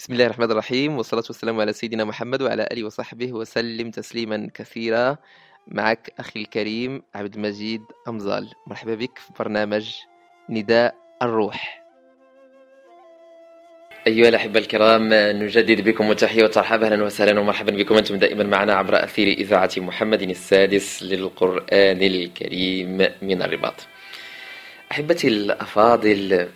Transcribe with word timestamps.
بسم 0.00 0.12
الله 0.12 0.26
الرحمن 0.26 0.50
الرحيم 0.50 0.96
والصلاة 0.96 1.24
والسلام 1.26 1.60
على 1.60 1.72
سيدنا 1.72 2.04
محمد 2.04 2.42
وعلى 2.42 2.68
آله 2.72 2.84
وصحبه 2.84 3.32
وسلم 3.32 3.90
تسليما 3.90 4.50
كثيرا. 4.54 5.16
معك 5.66 6.12
أخي 6.18 6.40
الكريم 6.40 7.02
عبد 7.14 7.34
المجيد 7.34 7.82
أمزال. 8.08 8.48
مرحبا 8.66 8.94
بك 8.94 9.18
في 9.18 9.32
برنامج 9.38 9.94
نداء 10.50 10.94
الروح. 11.22 11.84
أيها 14.06 14.28
الأحبة 14.28 14.58
الكرام 14.60 15.08
نجدد 15.12 15.80
بكم 15.80 16.10
التحية 16.10 16.42
والترحاب 16.42 16.82
أهلا 16.82 17.04
وسهلا 17.04 17.40
ومرحبا 17.40 17.72
بكم 17.72 17.94
أنتم 17.94 18.16
دائما 18.16 18.44
معنا 18.44 18.74
عبر 18.74 19.04
أثير 19.04 19.28
إذاعة 19.28 19.70
محمد 19.76 20.22
السادس 20.22 21.02
للقرآن 21.02 22.02
الكريم 22.02 22.98
من 23.22 23.42
الرباط. 23.42 23.86
أحبتي 24.92 25.28
الأفاضل 25.28 26.48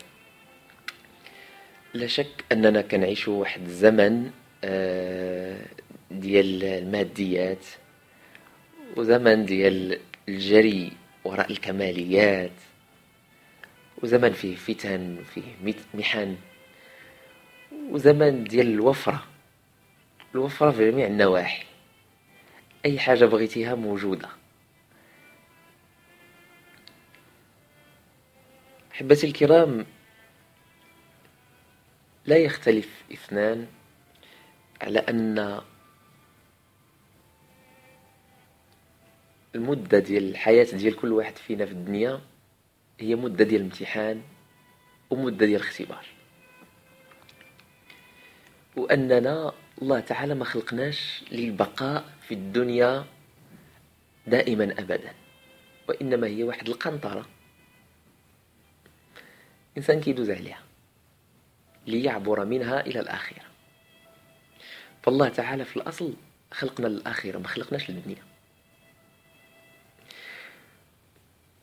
لا 1.95 2.07
شك 2.07 2.45
أننا 2.53 2.81
كنعيش 2.83 3.29
واحد 3.29 3.63
الزمن 3.63 4.31
آه، 4.65 5.67
ديال 6.11 6.65
الماديات 6.65 7.67
وزمن 8.97 9.45
ديال 9.47 10.01
الجري 10.29 10.93
وراء 11.25 11.51
الكماليات 11.51 12.51
وزمن 14.03 14.33
فيه 14.33 14.57
فتن 14.57 15.25
فيه 15.35 15.75
محن 15.95 16.37
وزمن 17.91 18.45
ديال 18.45 18.67
الوفرة. 18.67 19.25
الوفرة 20.35 20.71
في 20.71 20.91
جميع 20.91 21.07
النواحي. 21.07 21.65
أي 22.85 22.99
حاجة 22.99 23.25
بغيتيها 23.25 23.75
موجودة. 23.75 24.29
أحبتي 28.93 29.27
الكرام 29.27 29.87
لا 32.27 32.37
يختلف 32.37 33.03
اثنان 33.13 33.67
على 34.81 34.99
أن 34.99 35.61
المدة 39.55 39.99
ديال 39.99 40.31
الحياة 40.31 40.65
ديال 40.65 40.97
كل 40.97 41.13
واحد 41.13 41.37
فينا 41.39 41.67
في 41.67 41.73
الدنيا 41.73 42.21
هي 43.01 43.15
مدة 43.15 43.45
ديال 43.45 43.61
الامتحان 43.61 44.23
ومدة 45.11 45.47
ديال 45.47 45.61
الاختبار. 45.61 46.07
وأننا 48.77 49.53
الله 49.83 50.01
تعالى 50.01 50.35
ما 50.35 50.45
خلقناش 50.45 51.25
للبقاء 51.33 52.05
في 52.29 52.35
الدنيا 52.35 53.05
دائما 54.27 54.65
أبدا 54.79 55.15
وإنما 55.89 56.27
هي 56.27 56.43
واحد 56.43 56.69
القنطرة. 56.69 57.27
إنسان 59.77 60.01
كيدوز 60.01 60.31
عليها. 60.31 60.64
ليعبر 61.87 62.45
منها 62.45 62.81
إلى 62.81 63.01
الآخرة. 63.01 63.43
فالله 65.03 65.29
تعالى 65.29 65.65
في 65.65 65.77
الأصل 65.77 66.15
خلقنا 66.53 66.87
للآخرة 66.87 67.39
ما 67.39 67.49
خلقناش 67.49 67.91
للدنيا. 67.91 68.25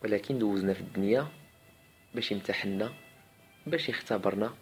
ولكن 0.04 0.40
دوزنا 0.40 0.74
في 0.74 0.82
الدنيا 0.82 1.28
باش 2.16 2.32
يمتحنا 2.32 2.94
باش 3.68 3.90
يختبرنا 3.90 4.54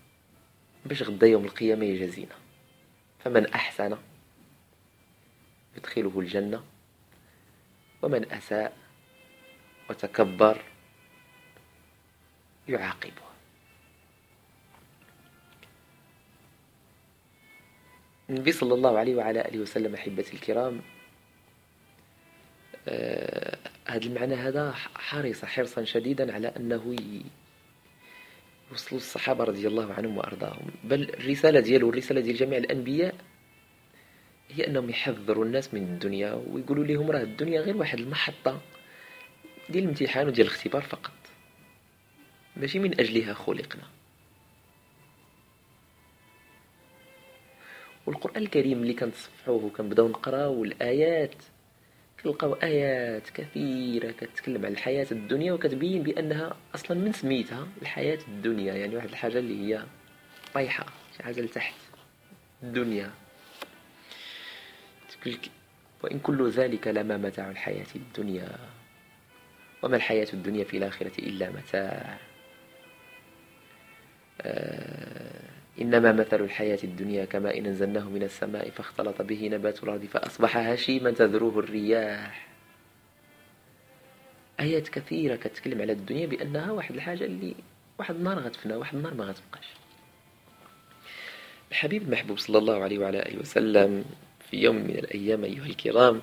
باش 0.85 1.03
غدا 1.03 1.27
يوم 1.27 1.45
القيامة 1.45 1.85
يجازينا. 1.85 2.35
فمن 3.19 3.47
أحسن 3.47 3.97
يدخله 5.77 6.19
الجنة 6.19 6.63
ومن 8.01 8.31
أساء 8.31 8.77
وتكبر 9.89 10.61
يعاقبه. 12.67 13.28
النبي 18.29 18.51
صلى 18.51 18.73
الله 18.73 18.97
عليه 18.97 19.15
وعلى 19.15 19.41
آله 19.41 19.59
وسلم 19.59 19.93
أحبتي 19.93 20.33
الكرام 20.33 20.81
آه 22.87 23.57
هذا 23.87 24.05
المعنى 24.05 24.35
هذا 24.35 24.71
حرص 24.95 25.45
حرصا 25.45 25.83
شديدا 25.83 26.33
على 26.33 26.47
أنه 26.47 26.95
يوصل 28.71 28.95
الصحابة 28.95 29.43
رضي 29.43 29.67
الله 29.67 29.93
عنهم 29.93 30.17
وأرضاهم. 30.17 30.71
بل 30.83 31.09
الرسالة 31.09 31.59
ديالو 31.59 31.87
والرسالة 31.87 32.21
ديال 32.21 32.35
جميع 32.35 32.57
الأنبياء 32.57 33.15
هي 34.49 34.67
أنهم 34.67 34.89
يحذروا 34.89 35.45
الناس 35.45 35.73
من 35.73 35.83
الدنيا 35.83 36.33
ويقولوا 36.33 36.85
لهم 36.85 37.11
راه 37.11 37.21
الدنيا 37.21 37.61
غير 37.61 37.77
واحد 37.77 37.99
المحطة 37.99 38.61
ديال 39.69 39.83
الامتحان 39.83 40.27
وديال 40.27 40.47
الاختبار 40.47 40.81
فقط. 40.81 41.11
ماشي 42.57 42.79
من 42.79 42.99
أجلها 42.99 43.33
خلقنا. 43.33 43.83
والقرآن 48.09 48.43
الكريم 48.43 48.81
اللي 48.81 48.93
كنتصفحوه 48.93 49.65
وكنبداو 49.65 50.07
نقراو 50.07 50.63
الآيات. 50.63 51.35
كنلقاو 52.23 52.53
آيات 52.53 53.29
كثيرة 53.29 54.11
كتكلم 54.11 54.65
عن 54.65 54.71
الحياة 54.71 55.07
الدنيا 55.11 55.53
وكتبين 55.53 56.03
بأنها 56.03 56.57
أصلا 56.75 56.97
من 56.97 57.13
سميتها 57.13 57.67
الحياة 57.81 58.19
الدنيا 58.27 58.73
يعني 58.73 58.95
واحد 58.95 59.09
الحاجة 59.09 59.39
اللي 59.39 59.75
هي 59.75 59.83
طايحة 60.53 60.85
شي 61.17 61.23
حاجة 61.23 61.41
لتحت 61.41 61.73
الدنيا. 62.63 63.11
تقولك 65.09 65.49
وإن 66.03 66.19
كل 66.19 66.49
ذلك 66.49 66.87
لما 66.87 67.17
متاع 67.17 67.49
الحياة 67.49 67.87
الدنيا 67.95 68.49
وما 69.83 69.95
الحياة 69.95 70.27
الدنيا 70.33 70.63
في 70.63 70.77
الآخرة 70.77 71.19
إلا 71.19 71.49
متاع. 71.49 72.17
آه 74.41 74.98
إنما 75.81 76.11
مثل 76.11 76.41
الحياة 76.41 76.79
الدنيا 76.83 77.25
كما 77.25 77.57
إن 77.57 77.65
أنزلناه 77.65 78.09
من 78.09 78.23
السماء 78.23 78.69
فاختلط 78.69 79.21
به 79.21 79.47
نبات 79.51 79.83
الأرض 79.83 80.05
فأصبح 80.05 80.57
هشيما 80.57 81.11
تذروه 81.11 81.59
الرياح. 81.59 82.47
آيات 84.59 84.89
كثيرة 84.89 85.35
كتكلم 85.35 85.81
على 85.81 85.91
الدنيا 85.91 86.25
بأنها 86.25 86.71
واحد 86.71 86.95
الحاجة 86.95 87.25
اللي 87.25 87.55
واحد 87.99 88.15
النهار 88.15 88.39
غتفنى 88.39 88.75
واحد 88.75 88.95
النهار 88.95 89.13
ما 89.13 89.23
غتبقاش. 89.25 89.65
الحبيب 91.71 92.01
المحبوب 92.01 92.37
صلى 92.37 92.57
الله 92.57 92.83
عليه 92.83 92.99
وعلى 92.99 93.19
آله 93.19 93.39
وسلم 93.39 94.05
في 94.49 94.57
يوم 94.57 94.75
من 94.75 94.89
الأيام 94.99 95.43
أيها 95.43 95.65
الكرام 95.65 96.21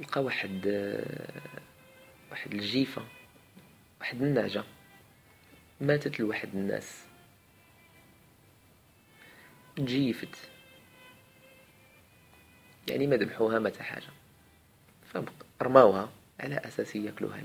لقى 0.00 0.24
واحد 0.24 0.66
واحد 2.30 2.54
الجيفة 2.54 3.02
واحد 4.00 4.22
النعجة 4.22 4.64
ماتت 5.80 6.20
لواحد 6.20 6.48
الناس. 6.54 7.04
جيفت. 9.78 10.36
يعني 12.90 13.06
ما 13.06 13.16
ذبحوها 13.16 13.58
متى 13.58 13.82
حاجة. 13.82 14.06
فرماوها 15.60 16.10
على 16.40 16.56
أساس 16.56 16.96
ياكلوها 16.96 17.42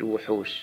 الوحوش. 0.00 0.62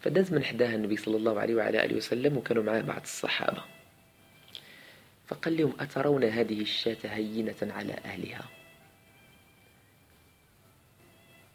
فداز 0.00 0.32
من 0.32 0.44
حداها 0.44 0.74
النبي 0.74 0.96
صلى 0.96 1.16
الله 1.16 1.40
عليه 1.40 1.54
وعلى 1.54 1.84
آله 1.84 1.96
وسلم 1.96 2.36
وكانوا 2.36 2.62
معاه 2.62 2.80
بعض 2.80 3.00
الصحابة. 3.00 3.64
فقال 5.26 5.56
لهم 5.56 5.72
أترون 5.80 6.24
هذه 6.24 6.60
الشاة 6.60 6.96
هينة 7.04 7.56
على 7.62 7.92
أهلها؟ 7.92 8.48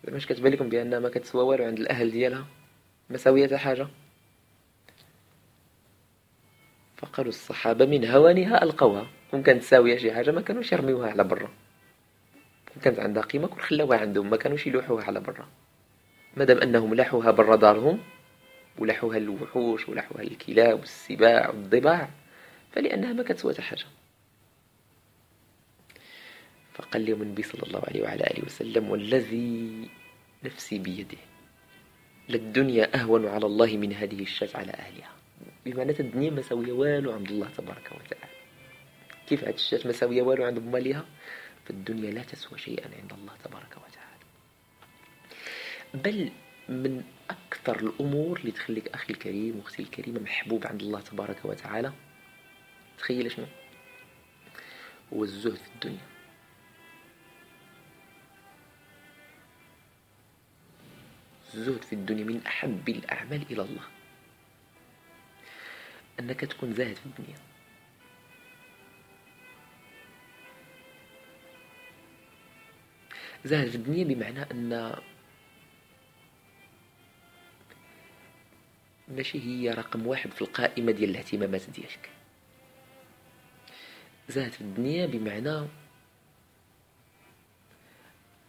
مش 0.07 0.27
كتبان 0.27 0.53
لكم 0.53 0.69
بأنها 0.69 0.99
ما 0.99 1.09
كتسوى 1.09 1.43
والو 1.43 1.65
عند 1.65 1.79
الأهل 1.79 2.11
ديالها؟ 2.11 2.45
مساوية 3.13 3.57
حاجة 3.57 3.87
فقالوا 6.97 7.29
الصحابة 7.29 7.85
من 7.85 8.05
هوانها 8.05 8.63
ألقوها. 8.63 9.07
كون 9.31 9.43
كانت 9.43 9.63
ساوية 9.63 9.97
شي 9.97 10.13
حاجة 10.13 10.31
ما 10.31 10.41
كانوش 10.41 10.71
يرميوها 10.71 11.09
على 11.09 11.23
برا. 11.23 11.49
كانت 12.81 12.99
عندها 12.99 13.23
قيمة 13.23 13.47
كون 13.47 13.61
خلاوها 13.61 13.97
عندهم 13.97 14.29
ما 14.29 14.37
كانوش 14.37 14.67
يلوحوها 14.67 15.03
على 15.03 15.19
برا. 15.19 15.47
مادام 16.37 16.57
أنهم 16.57 16.93
لاحوها 16.93 17.31
برا 17.31 17.55
دارهم 17.55 17.99
ولحوها 18.77 19.17
الوحوش 19.17 19.89
ولحوها 19.89 20.21
الكلاب 20.21 20.79
والسباع 20.79 21.49
والضباع 21.49 22.09
فلأنها 22.71 23.13
ما 23.13 23.23
كتسوى 23.23 23.53
حاجة 23.53 23.85
فقال 26.73 27.05
لهم 27.05 27.21
النبي 27.21 27.43
صلى 27.43 27.63
الله 27.63 27.83
عليه 27.87 28.03
وعلى 28.03 28.23
آله 28.23 28.45
وسلم 28.45 28.89
والذي 28.89 29.89
نفسي 30.43 30.79
بيده. 30.79 31.17
للدنيا 32.29 32.95
أهون 32.95 33.27
على 33.27 33.45
الله 33.45 33.77
من 33.77 33.93
هذه 33.93 34.21
الشاة 34.21 34.49
على 34.55 34.71
أهلها. 34.71 35.11
بمعنى 35.65 35.99
الدنيا 35.99 36.29
ما 36.29 36.41
ساوية 36.41 36.71
والو 36.71 37.11
عند 37.11 37.29
الله 37.29 37.49
تبارك 37.57 37.91
وتعالى. 37.91 38.33
كيف 39.27 39.43
هذه 39.43 39.53
الشاة 39.53 39.79
ما 39.85 39.91
ساوية 39.91 40.21
والو 40.21 40.43
عند 40.45 40.59
مالها 40.59 41.05
فالدنيا 41.65 42.11
لا 42.11 42.23
تسوى 42.23 42.59
شيئا 42.59 42.89
عند 43.01 43.13
الله 43.13 43.33
تبارك 43.43 43.77
وتعالى. 43.77 44.23
بل 45.93 46.31
من 46.69 47.03
أكثر 47.29 47.79
الأمور 47.79 48.39
اللي 48.39 48.51
تخليك 48.51 48.87
أخي 48.87 49.13
الكريم 49.13 49.59
وأختي 49.59 49.81
الكريمة 49.81 50.19
محبوب 50.19 50.67
عند 50.67 50.81
الله 50.81 51.01
تبارك 51.01 51.45
وتعالى. 51.45 51.93
تخيل 52.97 53.31
شنو؟ 53.31 53.45
هو 55.13 55.23
الزهد 55.23 55.55
في 55.55 55.67
الدنيا. 55.75 56.12
الزهد 61.55 61.83
في 61.83 61.93
الدنيا 61.93 62.23
من 62.23 62.45
أحب 62.45 62.89
الأعمال 62.89 63.41
إلى 63.51 63.61
الله. 63.61 63.83
أنك 66.19 66.39
تكون 66.39 66.73
زاهد 66.73 66.95
في 66.95 67.05
الدنيا. 67.05 67.37
زاهد 73.45 73.69
في 73.69 73.75
الدنيا 73.75 74.03
بمعنى 74.03 74.41
أن 74.51 74.95
ماشي 79.07 79.41
هي 79.41 79.71
رقم 79.71 80.07
واحد 80.07 80.31
في 80.31 80.41
القائمة 80.41 80.91
ديال 80.91 81.09
الاهتمامات 81.09 81.69
ديالك. 81.69 82.09
زاهد 84.29 84.51
في 84.51 84.61
الدنيا 84.61 85.05
بمعنى 85.05 85.67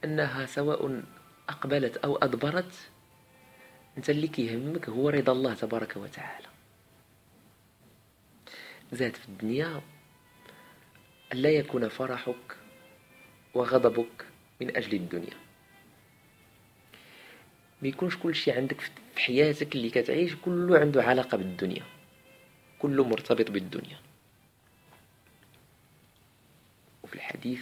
أنها 0.04 0.46
سواء 0.46 1.02
أقبلت 1.48 1.96
أو 1.96 2.16
أدبرت 2.16 2.90
أنت 3.98 4.10
اللي 4.10 4.28
كيهمك 4.28 4.88
هو 4.88 5.08
رضا 5.08 5.32
الله 5.32 5.54
تبارك 5.54 5.96
وتعالى. 5.96 6.46
زاد 8.92 9.16
في 9.16 9.28
الدنيا 9.28 9.82
ألا 11.32 11.50
يكون 11.50 11.88
فرحك 11.88 12.56
وغضبك 13.54 14.26
من 14.60 14.76
أجل 14.76 14.94
الدنيا. 14.94 15.36
ما 17.82 17.88
يكونش 17.88 18.16
كل 18.16 18.34
شيء 18.34 18.56
عندك 18.56 18.80
في 18.80 18.90
حياتك 19.20 19.74
اللي 19.74 19.90
كتعيش 19.90 20.34
كله 20.44 20.78
عنده 20.78 21.02
علاقة 21.02 21.36
بالدنيا 21.36 21.82
كله 22.78 23.04
مرتبط 23.04 23.50
بالدنيا. 23.50 23.98
وفي 27.02 27.14
الحديث 27.14 27.60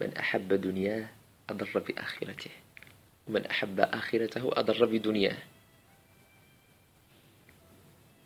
من 0.00 0.16
أحب 0.16 0.48
دنياه 0.48 1.08
أضر 1.50 1.78
بآخرته. 1.78 2.50
ومن 3.28 3.46
أحب 3.46 3.80
آخرته 3.80 4.50
أضر 4.52 4.86
بدنياه. 4.86 5.36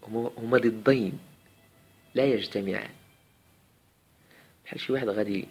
هما 0.08 0.58
ضدين 0.58 1.19
لا 2.14 2.25
يجتمعان. 2.25 2.90
بحال 4.64 4.81
شي 4.81 4.93
واحد 4.93 5.08
غادي 5.08 5.48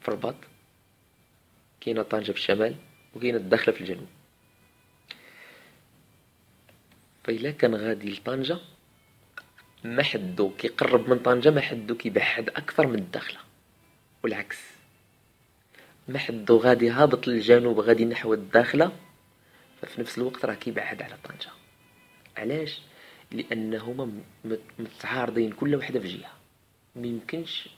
في 0.00 0.08
الرباط 0.08 0.36
كاينة 1.80 2.02
طنجة 2.02 2.32
في 2.32 2.38
الشمال 2.38 2.76
وكاينه 3.14 3.38
الداخلة 3.38 3.74
في 3.74 3.80
الجنوب. 3.80 4.08
فإلا 7.24 7.50
كان 7.50 7.74
غادي 7.74 8.10
لطنجة 8.10 8.58
ما 9.84 10.02
حدو 10.02 10.50
كيقرب 10.56 11.08
من 11.08 11.18
طنجة 11.18 11.50
ما 11.50 11.60
حدو 11.60 11.94
كيبعد 11.94 12.48
أكثر 12.48 12.86
من 12.86 12.98
الداخلة 12.98 13.40
والعكس. 14.22 14.77
ما 16.08 16.18
حدو 16.18 16.56
غادي 16.56 16.90
هابط 16.90 17.26
للجنوب 17.26 17.80
غادي 17.80 18.04
نحو 18.04 18.34
الداخلة. 18.34 18.92
ففي 19.82 20.00
نفس 20.00 20.18
الوقت 20.18 20.44
راه 20.44 20.54
كيبعد 20.54 21.02
على 21.02 21.14
طنجة. 21.24 21.50
علاش؟ 22.36 22.80
لأنهما 23.32 24.12
متعارضين 24.78 25.52
كل 25.52 25.74
واحدة 25.74 26.00
في 26.00 26.08
جهة. 26.08 26.32
ميمكنش 26.96 27.68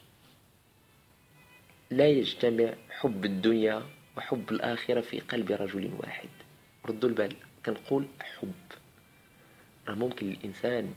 لا 1.90 2.08
يجتمع 2.08 2.74
حب 2.90 3.24
الدنيا 3.24 3.82
وحب 4.16 4.50
الآخرة 4.50 5.00
في 5.00 5.20
قلب 5.20 5.52
رجل 5.52 5.90
واحد. 5.98 6.28
ردوا 6.86 7.08
البال 7.08 7.36
كنقول 7.66 8.06
حب. 8.20 8.52
راه 9.88 9.94
ممكن 9.94 10.30
الإنسان 10.30 10.94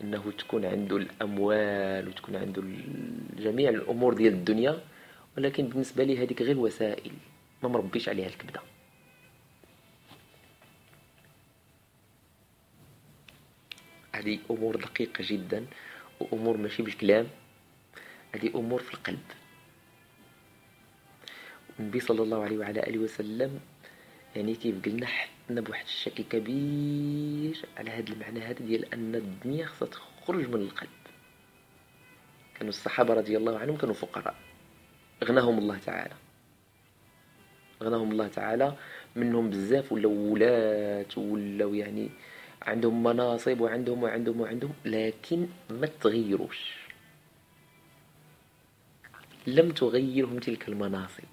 أنه 0.00 0.32
تكون 0.38 0.64
عنده 0.64 0.96
الأموال 0.96 2.08
وتكون 2.08 2.36
عنده 2.36 2.62
جميع 3.38 3.70
الأمور 3.70 4.14
ديال 4.14 4.32
الدنيا 4.32 4.80
ولكن 5.38 5.68
بالنسبة 5.68 6.04
لي 6.04 6.18
هذيك 6.18 6.42
غير 6.42 6.58
وسائل 6.58 7.12
ما 7.62 7.68
مربيش 7.68 8.08
عليها 8.08 8.26
الكبدة. 8.26 8.60
هذه 14.14 14.38
أمور 14.50 14.76
دقيقة 14.76 15.24
جدا 15.26 15.66
وأمور 16.20 16.56
ماشي 16.56 16.82
بالكلام. 16.82 17.26
هذه 18.34 18.50
أمور 18.54 18.82
في 18.82 18.94
القلب. 18.94 19.22
النبي 21.80 22.00
صلى 22.00 22.22
الله 22.22 22.42
عليه 22.42 22.58
وعلى 22.58 22.80
آله 22.80 22.98
وسلم 22.98 23.60
يعني 24.36 24.54
كيف 24.54 24.84
قلنا 24.84 25.06
حطنا 25.06 25.60
بواحد 25.60 25.84
الشكل 25.84 26.24
كبير 26.24 27.64
على 27.76 27.90
هذا 27.90 28.12
المعنى 28.12 28.40
هذا 28.40 28.58
ديال 28.66 28.94
أن 28.94 29.14
الدنيا 29.14 29.66
خصها 29.66 29.88
تخرج 29.88 30.48
من 30.48 30.60
القلب. 30.62 30.98
كانوا 32.54 32.68
الصحابة 32.68 33.14
رضي 33.14 33.36
الله 33.36 33.58
عنهم 33.58 33.76
كانوا 33.76 33.94
فقراء. 33.94 34.47
غناهم 35.24 35.58
الله 35.58 35.78
تعالى. 35.78 36.14
غناهم 37.82 38.10
الله 38.12 38.28
تعالى 38.28 38.76
منهم 39.16 39.50
بزاف 39.50 39.92
ولاو 39.92 40.12
ولات 40.12 41.18
ولاو 41.18 41.74
يعني 41.74 42.10
عندهم 42.62 43.02
مناصب 43.02 43.60
وعندهم 43.60 44.02
وعندهم 44.02 44.40
وعندهم 44.40 44.72
لكن 44.84 45.48
ما 45.70 45.86
تغيروش. 45.86 46.74
لم 49.46 49.70
تغيرهم 49.70 50.38
تلك 50.38 50.68
المناصب. 50.68 51.24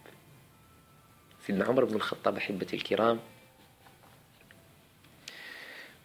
سيدنا 1.45 1.65
عمر 1.65 1.85
بن 1.85 1.95
الخطاب 1.95 2.37
أحبتي 2.37 2.75
الكرام 2.75 3.19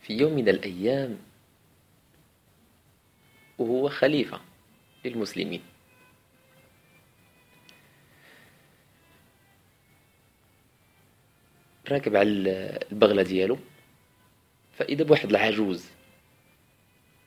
في 0.02 0.12
يوم 0.12 0.32
من 0.32 0.48
الأيام 0.48 1.18
وهو 3.58 3.88
خليفة 3.88 4.40
للمسلمين. 5.04 5.69
راكب 11.92 12.16
على 12.16 12.30
البغلة 12.92 13.22
ديالو 13.22 13.58
فإذا 14.78 15.04
بواحد 15.04 15.30
العجوز 15.30 15.84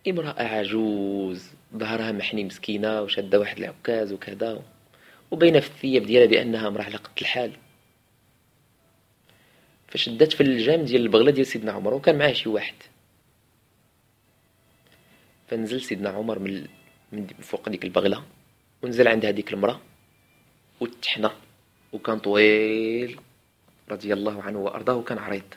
امرأة 0.08 0.44
عجوز 0.44 1.50
ظهرها 1.78 2.12
محني 2.12 2.44
مسكينة 2.44 3.02
وشادة 3.02 3.40
واحد 3.40 3.58
العكاز 3.58 4.14
وكذا 4.14 4.64
وبين 5.32 5.60
في 5.60 5.68
الثياب 5.68 6.04
ديالها 6.06 6.28
بأنها 6.28 6.68
امرأة 6.68 6.84
على 6.84 6.96
قد 6.96 7.12
الحال. 7.22 7.52
فشدات 9.88 10.34
في 10.34 10.42
اللجام 10.42 10.82
ديال 10.82 11.02
البغلة 11.02 11.32
ديال 11.32 11.48
سيدنا 11.48 11.72
عمر 11.72 11.94
وكان 11.94 12.18
معاه 12.18 12.34
شي 12.34 12.50
واحد. 12.50 12.76
فنزل 15.48 15.82
سيدنا 15.82 16.10
عمر 16.10 16.40
من 16.40 16.68
من 17.12 17.28
فوق 17.28 17.70
ديك 17.70 17.84
البغلة 17.84 18.24
ونزل 18.82 19.08
عند 19.08 19.26
هذيك 19.26 19.54
المرأة 19.54 19.80
وتحنى 20.80 21.30
وكان 21.94 22.20
طويل. 22.20 23.20
رضي 23.92 24.14
الله 24.14 24.44
عنه 24.44 24.60
وأرضاه 24.60 24.96
وكان 24.96 25.18
عريض. 25.18 25.54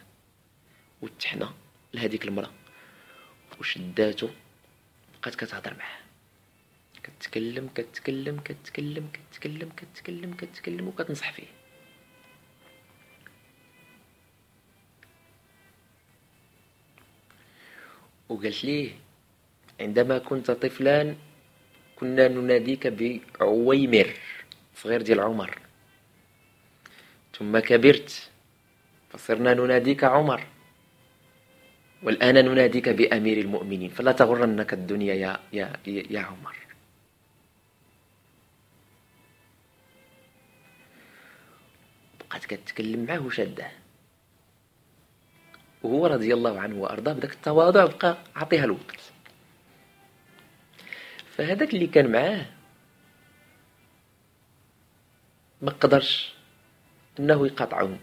وتحنى 1.03 1.47
لهذيك 1.95 2.25
المرأة. 2.25 2.51
وشداتو 3.61 4.29
بقات 5.15 5.35
كتهضر 5.35 5.75
معاه 5.79 6.01
كتكلم 7.03 7.69
كتكلم 7.75 8.41
كتكلم 8.41 9.09
كتكلم 9.13 9.71
كتكلم 9.77 10.35
كتكلم 10.35 10.89
وكتنصح 10.89 11.33
فيه. 11.33 11.47
وقالت 18.29 18.65
ليه 18.65 18.93
عندما 19.81 20.19
كنت 20.19 20.51
طفلا 20.51 21.15
كنا 21.97 22.29
نناديك 22.29 22.87
بعويمر 22.87 24.13
صغير 24.75 25.03
ديال 25.03 25.21
عمر. 25.21 25.66
ثم 27.39 27.59
كبرت 27.59 28.31
فصرنا 29.11 29.55
نناديك 29.55 30.05
عمر 30.05 30.47
والآن 32.03 32.35
نناديك 32.45 32.89
بأمير 32.89 33.39
المؤمنين 33.39 33.91
فلا 33.91 34.13
تغرنك 34.13 34.73
الدنيا 34.73 35.15
يا, 35.15 35.41
يا, 35.53 35.73
يا 35.87 36.21
عمر. 36.21 36.57
بقات 42.21 42.45
كتكلم 42.47 43.05
معاه 43.05 43.27
وشاده 43.27 43.71
وهو 45.83 46.07
رضي 46.07 46.35
الله 46.35 46.61
عنه 46.61 46.77
وأرضاه 46.77 47.13
بداك 47.13 47.33
التواضع 47.33 47.87
بقى 47.87 48.19
عطيها 48.37 48.65
الوقت 48.65 49.01
فهذاك 51.37 51.75
اللي 51.75 51.87
كان 51.87 52.13
معاه 52.13 52.47
ما 55.63 55.71
قدرش. 55.73 56.36
إنه 57.21 57.47
يقاطعهم 57.47 57.99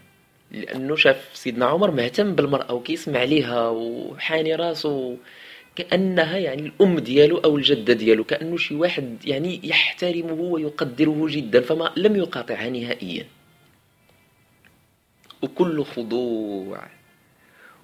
لأنه 0.50 0.96
شاف 0.96 1.30
سيدنا 1.34 1.66
عمر 1.66 1.90
مهتم 1.90 2.34
بالمرأة 2.34 2.72
وكيسمع 2.72 3.22
ليها 3.24 3.68
وحاني 3.68 4.54
راسه 4.54 5.16
كأنها 5.76 6.38
يعني 6.38 6.62
الأم 6.62 6.98
ديالو 6.98 7.38
أو 7.38 7.56
الجدة 7.56 7.92
ديالو 7.92 8.24
كأنه 8.24 8.56
شي 8.56 8.74
واحد 8.74 9.16
يعني 9.24 9.60
يحترمه 9.64 10.32
ويقدره 10.32 11.26
جدا 11.28 11.60
فما 11.60 11.92
لم 11.96 12.16
يقاطعها 12.16 12.70
نهائيا. 12.70 13.26
وكل 15.42 15.84
خضوع 15.84 16.86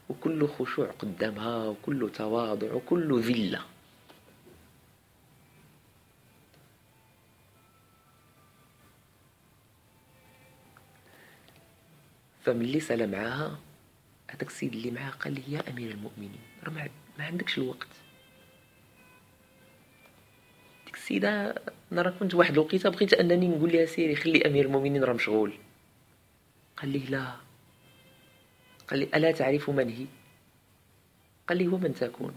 وكل 0.09 0.49
خشوع 0.49 0.87
قدامها 0.99 1.69
وكل 1.69 2.11
تواضع 2.15 2.73
وكل 2.73 3.21
ذلة. 3.21 3.61
فملي 12.45 12.81
سالا 12.81 13.07
معاها 13.07 13.59
هذاك 14.31 14.47
السيد 14.47 14.73
اللي 14.73 14.91
معاه 14.91 15.11
قال 15.11 15.35
لي 15.35 15.43
يا 15.49 15.71
أمير 15.71 15.91
المؤمنين 15.91 16.41
راه 16.65 16.91
ما 17.19 17.25
عندكش 17.25 17.59
الوقت. 17.59 17.89
ديك 20.87 20.95
السيدة 20.95 21.55
أنا 21.93 22.03
راه 22.03 22.11
كنت 22.11 22.35
واحد 22.35 22.53
الوقيتة 22.53 22.91
بغيت 22.91 23.13
أنني 23.13 23.49
نقول 23.49 23.73
لها 23.73 23.87
سيري 23.87 24.17
خلي 24.17 24.47
أمير 24.47 24.65
المؤمنين 24.65 25.05
راه 25.05 25.13
مشغول. 25.13 25.53
قال 26.77 26.89
لي 26.89 26.99
لا. 26.99 27.37
قال 28.89 28.99
لي 29.01 29.09
ألا 29.15 29.33
تعرف 29.33 29.71
من 29.71 29.89
هي؟ 29.89 30.07
قال 31.49 31.59
لي 31.59 31.69
ومن 31.69 31.95
تكون. 31.95 32.35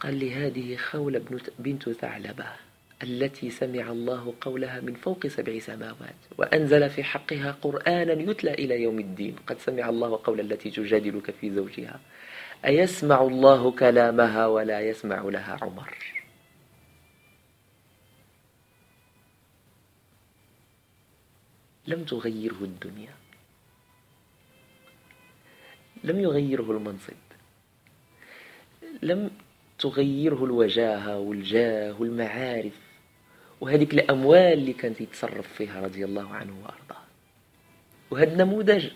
قال 0.00 0.14
لي 0.14 0.34
هذه 0.34 0.76
خولة 0.76 1.40
بنت 1.58 1.88
ثعلبة. 1.88 2.67
التي 3.02 3.50
سمع 3.50 3.90
الله 3.90 4.34
قولها 4.40 4.80
من 4.80 4.94
فوق 4.94 5.26
سبع 5.26 5.58
سماوات 5.58 6.14
وأنزل 6.38 6.90
في 6.90 7.04
حقها 7.04 7.52
قرآنا 7.62 8.12
يتلى 8.12 8.54
إلى 8.54 8.82
يوم 8.82 8.98
الدين. 8.98 9.36
قد 9.46 9.58
سمع 9.58 9.88
الله 9.88 10.20
قول 10.24 10.40
التي 10.40 10.70
تجادلك 10.70 11.30
في 11.30 11.50
زوجها 11.50 12.00
أيسمع 12.64 13.22
الله 13.22 13.70
كلامها 13.70 14.46
ولا 14.46 14.80
يسمع 14.80 15.22
لها 15.22 15.58
عمر. 15.62 15.94
لم 21.86 22.04
تغيره 22.04 22.58
الدنيا 22.62 23.14
لم 26.04 26.20
يغيره 26.20 26.70
المنصب 26.70 27.12
لم 29.02 29.30
تغيره 29.78 30.44
الوجاهة 30.44 31.18
والجاه 31.18 32.00
والمعارف. 32.00 32.87
وهذيك 33.60 33.94
الأموال 33.94 34.52
اللي 34.52 34.72
كان 34.72 34.94
يتصرف 35.00 35.52
فيها 35.52 35.80
رضي 35.80 36.04
الله 36.04 36.34
عنه 36.34 36.52
وأرضاه. 36.62 37.02
وهذا 38.10 38.32
النموذج 38.32 38.90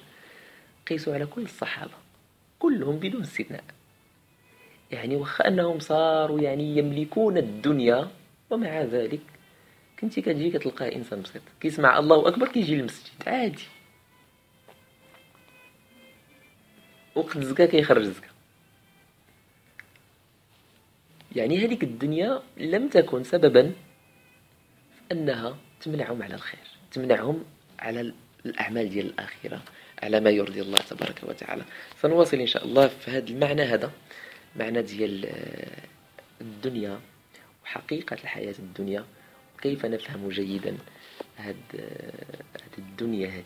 قيسوا 0.89 1.15
على 1.15 1.27
كل 1.27 1.43
الصحابة 1.43 1.93
كلهم 2.59 2.97
بدون 2.97 3.23
استثناء. 3.23 3.65
يعني 4.91 5.17
وخا 5.17 5.49
أنهم 5.49 5.79
صاروا 5.79 6.41
يعني 6.41 6.77
يملكون 6.77 7.39
الدنيا 7.39 8.11
ومع 8.51 8.83
ذلك 8.83 9.21
كنتي 10.01 10.21
كتجي 10.21 10.51
كتلقاه 10.51 10.93
إنسان 10.93 11.23
بسيط 11.23 11.43
كيسمع 11.61 11.99
الله 11.99 12.29
أكبر 12.29 12.49
كيجي 12.49 12.77
للمسجد 12.77 13.13
عادي. 13.27 13.65
وقت 17.15 17.37
الزكاة 17.37 17.67
كيخرج 17.67 18.03
الزكاة 18.03 18.33
يعني 21.37 21.65
هذيك 21.65 21.83
الدنيا 21.83 22.43
لم 22.57 22.89
تكن 22.89 23.25
سببا 23.25 23.73
أنها 25.13 25.57
تمنعهم 25.81 26.23
على 26.23 26.35
الخير 26.35 26.61
تمنعهم 26.93 27.45
على 27.79 28.13
الأعمال 28.47 28.91
ديال 28.91 29.07
الآخرة 29.07 29.63
على 30.03 30.21
ما 30.21 30.31
يرضي 30.31 30.61
الله 30.61 30.79
تبارك 30.79 31.21
وتعالى. 31.23 31.65
سنواصل 32.03 32.37
إن 32.37 32.47
شاء 32.47 32.65
الله 32.65 32.89
في 32.89 33.11
هذا 33.11 33.29
المعنى 33.29 33.63
هذا 33.63 33.91
معنى 34.57 34.83
ديال 34.83 35.27
آه، 35.27 35.83
الدنيا 36.41 37.01
وحقيقة 37.65 38.15
الحياة 38.15 38.55
الدنيا. 38.59 39.05
وكيف 39.59 39.87
نفهم 39.87 40.29
جيدا 40.29 40.77
هذه 41.37 41.57
آه، 41.79 42.79
الدنيا 42.79 43.29
هذه 43.29 43.45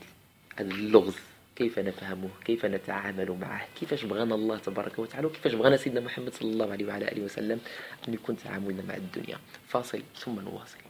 هذا 0.57 0.71
اللغز؟ 0.71 1.15
كيف 1.57 1.79
نفهمه؟ 1.79 2.29
كيف 2.45 2.67
نتعامل 2.67 3.33
معه؟ 3.41 3.69
كيفاش 3.81 4.05
بغانا 4.05 4.35
الله 4.35 4.59
تبارك 4.59 4.99
وتعالى؟ 4.99 5.27
وكيفاش 5.27 5.55
بغانا 5.55 5.77
سيدنا 5.77 6.01
محمد 6.01 6.35
صلى 6.35 6.53
الله 6.53 6.73
عليه 6.73 6.87
وعلى 6.87 7.09
آله 7.13 7.23
وسلم 7.23 7.61
أن 8.09 8.15
يكون 8.15 8.37
تعاملنا 8.37 8.83
مع 8.83 8.95
الدنيا؟ 8.95 9.39
فاصل 9.69 10.03
ثم 10.17 10.41
نواصل. 10.41 10.86